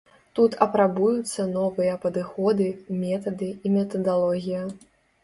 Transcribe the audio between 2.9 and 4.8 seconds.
метады і метадалогія.